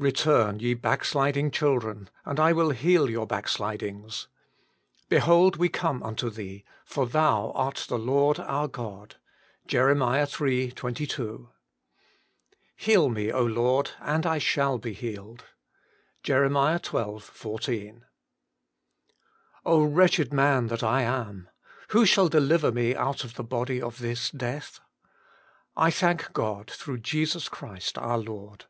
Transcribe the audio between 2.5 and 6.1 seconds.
will heal your back slidings. Behold, we come